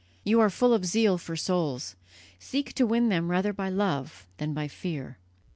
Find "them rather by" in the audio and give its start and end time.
3.09-3.69